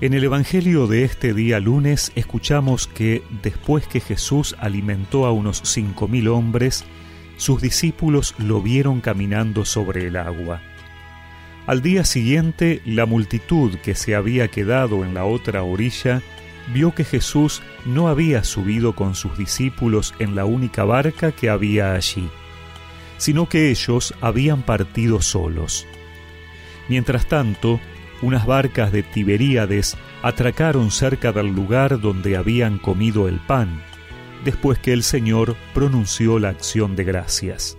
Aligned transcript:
En 0.00 0.12
el 0.12 0.24
Evangelio 0.24 0.88
de 0.88 1.04
este 1.04 1.32
día 1.34 1.60
lunes 1.60 2.10
escuchamos 2.16 2.88
que 2.88 3.22
después 3.42 3.86
que 3.86 4.00
Jesús 4.00 4.56
alimentó 4.58 5.24
a 5.24 5.32
unos 5.32 5.60
cinco 5.64 6.08
mil 6.08 6.28
hombres, 6.28 6.84
sus 7.36 7.62
discípulos 7.62 8.34
lo 8.38 8.60
vieron 8.60 9.00
caminando 9.00 9.64
sobre 9.64 10.08
el 10.08 10.16
agua. 10.16 10.60
Al 11.66 11.80
día 11.80 12.04
siguiente, 12.04 12.82
la 12.84 13.06
multitud 13.06 13.76
que 13.78 13.94
se 13.94 14.16
había 14.16 14.48
quedado 14.48 15.04
en 15.04 15.14
la 15.14 15.24
otra 15.24 15.62
orilla 15.62 16.22
vio 16.72 16.92
que 16.94 17.04
Jesús 17.04 17.62
no 17.86 18.08
había 18.08 18.42
subido 18.42 18.96
con 18.96 19.14
sus 19.14 19.38
discípulos 19.38 20.12
en 20.18 20.34
la 20.34 20.44
única 20.44 20.84
barca 20.84 21.30
que 21.30 21.48
había 21.48 21.94
allí, 21.94 22.28
sino 23.16 23.48
que 23.48 23.70
ellos 23.70 24.12
habían 24.20 24.62
partido 24.62 25.22
solos. 25.22 25.86
Mientras 26.88 27.26
tanto, 27.26 27.80
unas 28.22 28.46
barcas 28.46 28.92
de 28.92 29.02
Tiberíades 29.02 29.96
atracaron 30.22 30.90
cerca 30.90 31.32
del 31.32 31.48
lugar 31.48 32.00
donde 32.00 32.36
habían 32.36 32.78
comido 32.78 33.28
el 33.28 33.38
pan, 33.38 33.82
después 34.44 34.78
que 34.78 34.92
el 34.92 35.02
Señor 35.02 35.56
pronunció 35.72 36.38
la 36.38 36.50
acción 36.50 36.96
de 36.96 37.04
gracias. 37.04 37.76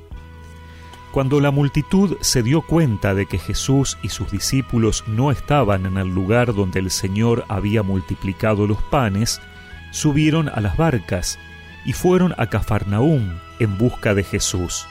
Cuando 1.12 1.40
la 1.40 1.52
multitud 1.52 2.18
se 2.20 2.44
dio 2.44 2.62
cuenta 2.62 3.16
de 3.16 3.26
que 3.26 3.38
Jesús 3.38 3.98
y 4.04 4.10
sus 4.10 4.32
discípulos 4.32 5.06
no 5.08 5.32
estaban 5.32 5.86
en 5.86 5.98
el 5.98 6.10
lugar 6.10 6.54
donde 6.54 6.80
el 6.80 6.92
Señor 6.92 7.46
había 7.48 7.84
multiplicado 7.84 8.68
los 8.68 8.82
panes, 8.84 9.42
subieron 9.92 10.50
a 10.50 10.60
las 10.60 10.76
barcas 10.76 11.40
y 11.86 11.94
fueron 11.94 12.34
a 12.38 12.48
Cafarnaúm 12.48 13.40
en 13.60 13.78
busca 13.78 14.14
de 14.14 14.24
Jesús. 14.24 14.86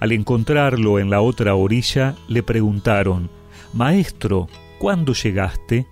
Al 0.00 0.12
encontrarlo 0.12 0.98
en 0.98 1.08
la 1.08 1.20
otra 1.22 1.54
orilla, 1.54 2.14
le 2.28 2.42
preguntaron, 2.42 3.30
Maestro, 3.72 4.48
¿cuándo 4.78 5.14
llegaste? 5.14 5.86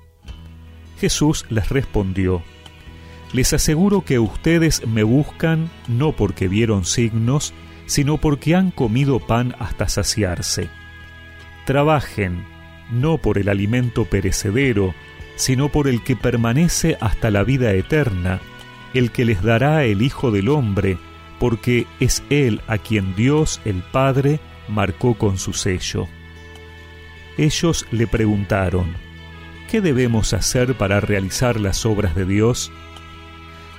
Jesús 0.99 1.47
les 1.49 1.71
respondió, 1.71 2.43
Les 3.33 3.55
aseguro 3.55 4.03
que 4.03 4.19
ustedes 4.19 4.87
me 4.87 5.03
buscan 5.03 5.71
no 5.89 6.13
porque 6.13 6.47
vieron 6.47 6.85
signos, 6.85 7.55
sino 7.87 8.19
porque 8.19 8.55
han 8.55 8.71
comido 8.71 9.19
pan 9.19 9.55
hasta 9.59 9.89
saciarse. 9.89 10.69
Trabajen, 11.65 12.45
no 12.91 13.17
por 13.17 13.39
el 13.39 13.49
alimento 13.49 14.05
perecedero, 14.05 14.95
sino 15.37 15.71
por 15.71 15.89
el 15.89 16.05
que 16.05 16.17
permanece 16.17 16.99
hasta 17.01 17.31
la 17.31 17.45
vida 17.45 17.73
eterna, 17.73 18.41
el 18.93 19.11
que 19.11 19.25
les 19.25 19.43
dará 19.43 19.85
el 19.85 20.03
Hijo 20.03 20.31
del 20.31 20.51
Hombre, 20.51 20.99
porque 21.39 21.87
es 21.99 22.23
Él 22.29 22.61
a 22.67 22.77
quien 22.77 23.17
Dios 23.17 23.63
el 23.65 23.83
Padre 23.83 24.39
marcó 24.69 25.15
con 25.15 25.39
su 25.39 25.55
sello. 25.55 26.09
Ellos 27.41 27.87
le 27.91 28.07
preguntaron, 28.07 28.93
¿qué 29.71 29.81
debemos 29.81 30.35
hacer 30.35 30.75
para 30.75 31.01
realizar 31.01 31.59
las 31.59 31.87
obras 31.87 32.15
de 32.15 32.27
Dios? 32.27 32.71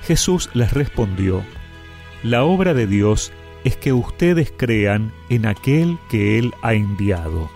Jesús 0.02 0.50
les 0.52 0.72
respondió, 0.72 1.44
la 2.24 2.42
obra 2.42 2.74
de 2.74 2.88
Dios 2.88 3.30
es 3.62 3.76
que 3.76 3.92
ustedes 3.92 4.52
crean 4.56 5.12
en 5.28 5.46
aquel 5.46 5.96
que 6.10 6.40
Él 6.40 6.52
ha 6.62 6.74
enviado. 6.74 7.52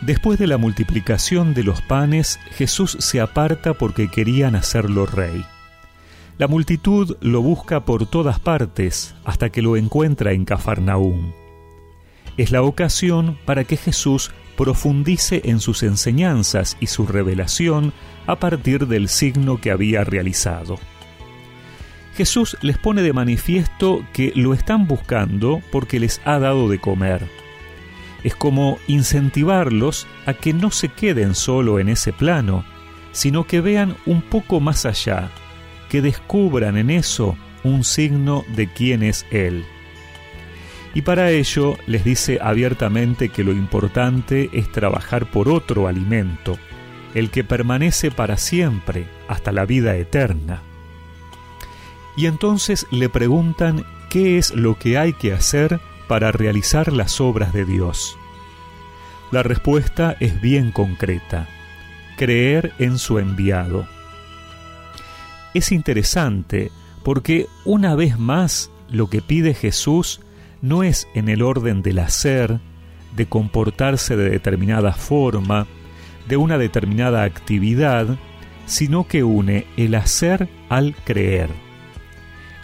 Después 0.00 0.38
de 0.38 0.46
la 0.46 0.56
multiplicación 0.56 1.52
de 1.52 1.62
los 1.62 1.82
panes, 1.82 2.40
Jesús 2.52 2.96
se 3.00 3.20
aparta 3.20 3.74
porque 3.74 4.08
querían 4.08 4.56
hacerlo 4.56 5.04
rey. 5.04 5.44
La 6.38 6.48
multitud 6.48 7.16
lo 7.20 7.40
busca 7.40 7.86
por 7.86 8.06
todas 8.06 8.38
partes 8.38 9.14
hasta 9.24 9.48
que 9.48 9.62
lo 9.62 9.78
encuentra 9.78 10.32
en 10.32 10.44
Cafarnaúm. 10.44 11.32
Es 12.36 12.50
la 12.50 12.60
ocasión 12.60 13.38
para 13.46 13.64
que 13.64 13.78
Jesús 13.78 14.32
profundice 14.54 15.40
en 15.44 15.60
sus 15.60 15.82
enseñanzas 15.82 16.76
y 16.78 16.88
su 16.88 17.06
revelación 17.06 17.94
a 18.26 18.36
partir 18.36 18.86
del 18.86 19.08
signo 19.08 19.60
que 19.62 19.70
había 19.70 20.04
realizado. 20.04 20.78
Jesús 22.16 22.58
les 22.60 22.76
pone 22.76 23.00
de 23.00 23.14
manifiesto 23.14 24.04
que 24.12 24.32
lo 24.34 24.52
están 24.52 24.86
buscando 24.86 25.62
porque 25.72 25.98
les 26.00 26.20
ha 26.26 26.38
dado 26.38 26.68
de 26.68 26.78
comer. 26.78 27.26
Es 28.24 28.34
como 28.34 28.78
incentivarlos 28.88 30.06
a 30.26 30.34
que 30.34 30.52
no 30.52 30.70
se 30.70 30.88
queden 30.88 31.34
solo 31.34 31.78
en 31.78 31.88
ese 31.88 32.12
plano, 32.12 32.64
sino 33.12 33.46
que 33.46 33.62
vean 33.62 33.96
un 34.04 34.20
poco 34.20 34.60
más 34.60 34.84
allá, 34.84 35.30
que 35.88 36.02
descubran 36.02 36.76
en 36.76 36.90
eso 36.90 37.36
un 37.64 37.84
signo 37.84 38.44
de 38.54 38.68
quién 38.68 39.02
es 39.02 39.26
Él. 39.30 39.64
Y 40.94 41.02
para 41.02 41.30
ello 41.30 41.76
les 41.86 42.04
dice 42.04 42.38
abiertamente 42.40 43.28
que 43.28 43.44
lo 43.44 43.52
importante 43.52 44.48
es 44.52 44.70
trabajar 44.72 45.30
por 45.30 45.48
otro 45.48 45.88
alimento, 45.88 46.58
el 47.14 47.30
que 47.30 47.44
permanece 47.44 48.10
para 48.10 48.36
siempre 48.38 49.06
hasta 49.28 49.52
la 49.52 49.66
vida 49.66 49.96
eterna. 49.96 50.62
Y 52.16 52.26
entonces 52.26 52.86
le 52.90 53.08
preguntan 53.08 53.84
qué 54.08 54.38
es 54.38 54.54
lo 54.54 54.78
que 54.78 54.96
hay 54.96 55.12
que 55.12 55.34
hacer 55.34 55.80
para 56.08 56.32
realizar 56.32 56.92
las 56.92 57.20
obras 57.20 57.52
de 57.52 57.66
Dios. 57.66 58.16
La 59.32 59.42
respuesta 59.42 60.16
es 60.20 60.40
bien 60.40 60.72
concreta, 60.72 61.46
creer 62.16 62.72
en 62.78 62.98
su 62.98 63.18
enviado 63.18 63.86
es 65.56 65.72
interesante 65.72 66.70
porque 67.02 67.46
una 67.64 67.94
vez 67.94 68.18
más 68.18 68.70
lo 68.90 69.08
que 69.08 69.22
pide 69.22 69.54
Jesús 69.54 70.20
no 70.60 70.82
es 70.82 71.08
en 71.14 71.28
el 71.28 71.42
orden 71.42 71.82
del 71.82 71.98
hacer, 71.98 72.60
de 73.14 73.26
comportarse 73.26 74.16
de 74.16 74.28
determinada 74.28 74.92
forma, 74.92 75.66
de 76.28 76.36
una 76.36 76.58
determinada 76.58 77.22
actividad, 77.22 78.18
sino 78.66 79.06
que 79.06 79.22
une 79.22 79.66
el 79.76 79.94
hacer 79.94 80.48
al 80.68 80.94
creer. 81.04 81.48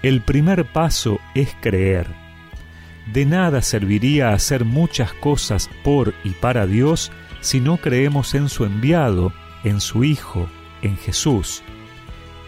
El 0.03 0.21
primer 0.21 0.71
paso 0.71 1.19
es 1.35 1.57
creer. 1.61 2.07
De 3.13 3.25
nada 3.25 3.63
serviría 3.63 4.33
hacer 4.33 4.65
muchas 4.65 5.13
cosas 5.15 5.71
por 5.85 6.15
y 6.25 6.31
para 6.31 6.67
Dios 6.67 7.11
si 7.41 7.61
no 7.61 7.77
creemos 7.77 8.35
en 8.35 8.49
su 8.49 8.65
enviado, 8.65 9.33
en 9.65 9.81
su 9.81 10.05
Hijo, 10.05 10.49
en 10.83 10.97
Jesús. 10.97 11.63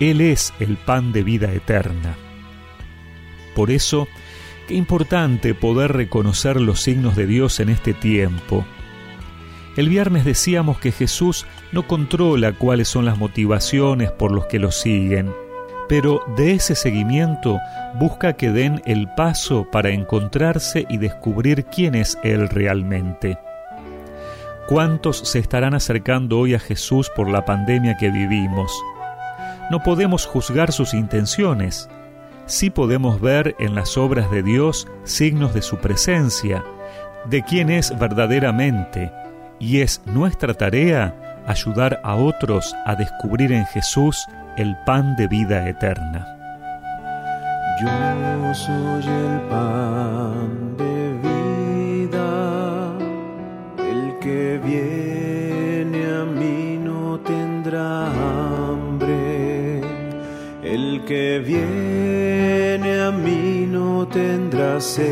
Él 0.00 0.20
es 0.20 0.52
el 0.60 0.76
pan 0.76 1.12
de 1.12 1.22
vida 1.22 1.52
eterna. 1.52 2.16
Por 3.54 3.70
eso, 3.70 4.08
qué 4.66 4.74
importante 4.74 5.54
poder 5.54 5.92
reconocer 5.92 6.60
los 6.60 6.80
signos 6.80 7.16
de 7.16 7.26
Dios 7.26 7.60
en 7.60 7.68
este 7.68 7.94
tiempo. 7.94 8.64
El 9.76 9.88
viernes 9.88 10.24
decíamos 10.24 10.78
que 10.78 10.92
Jesús 10.92 11.46
no 11.72 11.86
controla 11.86 12.52
cuáles 12.52 12.88
son 12.88 13.04
las 13.04 13.18
motivaciones 13.18 14.10
por 14.12 14.32
los 14.32 14.46
que 14.46 14.58
lo 14.58 14.70
siguen, 14.70 15.32
pero 15.88 16.24
de 16.36 16.52
ese 16.52 16.74
seguimiento 16.74 17.58
busca 17.98 18.34
que 18.34 18.50
den 18.50 18.82
el 18.86 19.08
paso 19.16 19.68
para 19.70 19.90
encontrarse 19.90 20.86
y 20.88 20.98
descubrir 20.98 21.64
quién 21.66 21.94
es 21.94 22.18
Él 22.22 22.48
realmente. 22.48 23.38
¿Cuántos 24.68 25.18
se 25.18 25.40
estarán 25.40 25.74
acercando 25.74 26.38
hoy 26.38 26.54
a 26.54 26.58
Jesús 26.58 27.10
por 27.14 27.28
la 27.28 27.44
pandemia 27.44 27.96
que 27.98 28.10
vivimos? 28.10 28.72
No 29.70 29.82
podemos 29.82 30.26
juzgar 30.26 30.72
sus 30.72 30.94
intenciones. 30.94 31.88
Sí 32.46 32.70
podemos 32.70 33.20
ver 33.20 33.56
en 33.58 33.74
las 33.74 33.96
obras 33.96 34.30
de 34.30 34.42
Dios 34.42 34.86
signos 35.04 35.54
de 35.54 35.62
su 35.62 35.78
presencia, 35.78 36.62
de 37.24 37.42
quién 37.42 37.70
es 37.70 37.98
verdaderamente, 37.98 39.10
y 39.58 39.80
es 39.80 40.02
nuestra 40.06 40.52
tarea 40.54 41.42
ayudar 41.46 42.00
a 42.02 42.14
otros 42.14 42.74
a 42.84 42.94
descubrir 42.94 43.52
en 43.52 43.66
Jesús 43.66 44.26
el 44.56 44.76
pan 44.84 45.16
de 45.16 45.28
vida 45.28 45.68
eterna. 45.68 46.26
Yo 47.80 48.54
soy 48.54 49.04
el 49.04 49.40
pan 49.48 50.76
de 50.76 52.08
vida, 52.08 52.92
el 53.78 54.18
que 54.20 54.60
viene 54.62 56.06
a 56.06 56.24
mí 56.24 56.78
no 56.78 57.18
tendrá 57.20 58.63
el 60.74 61.04
que 61.04 61.38
viene 61.38 62.90
a 63.00 63.10
mí 63.12 63.66
no 63.70 64.08
tendrá 64.08 64.80
sed. 64.80 65.04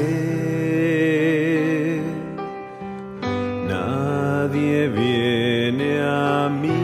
Nadie 3.69 4.89
viene 4.89 5.91
a 6.03 6.49
mí 6.63 6.83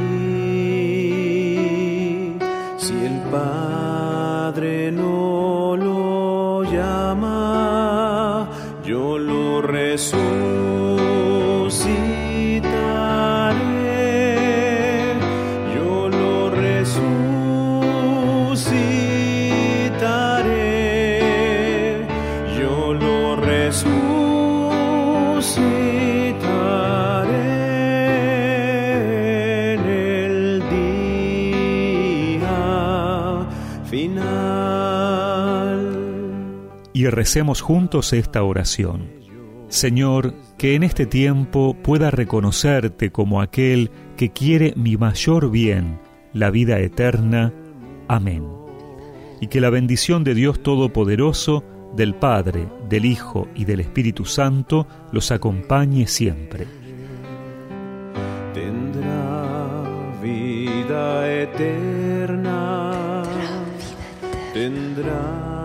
si 2.85 2.95
el 3.11 3.19
Padre 3.33 4.93
no 4.93 5.75
lo 5.77 6.63
llama, 6.65 8.49
yo 8.85 9.19
lo 9.19 9.61
resucitaré. 9.61 10.88
Final. 33.99 35.79
Y 36.93 37.07
recemos 37.07 37.61
juntos 37.61 38.13
esta 38.13 38.43
oración. 38.45 39.09
Señor, 39.69 40.35
que 40.57 40.75
en 40.75 40.83
este 40.83 41.05
tiempo 41.07 41.77
pueda 41.83 42.11
reconocerte 42.11 43.11
como 43.11 43.43
aquel 43.43 43.91
que 44.17 44.31
quiere 44.31 44.73
mi 44.77 44.97
mayor 44.97 45.51
bien, 45.51 46.01
la 46.33 46.51
vida 46.51 46.79
eterna. 46.81 47.53
Amén. 48.09 48.45
Y 49.41 49.49
que 49.49 49.61
la 49.61 49.71
bendición 49.71 50.25
de 50.25 50.35
Dios 50.35 50.63
Todopoderoso, 50.63 51.65
del 51.95 52.15
Padre, 52.15 52.67
del 52.89 53.05
Hijo 53.05 53.49
y 53.55 53.65
del 53.65 53.81
Espíritu 53.81 54.25
Santo 54.25 54.87
los 55.13 55.31
acompañe 55.31 56.07
siempre. 56.07 56.67
Tendrá 58.55 60.13
vida 60.23 61.43
eterna. 61.43 62.78
vendrá. 64.59 65.58